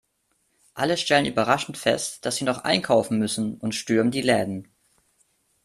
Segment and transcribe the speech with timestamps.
[0.73, 4.67] Alle stellen überrascht fest, dass sie noch einkaufen müssen, und stürmen die Läden.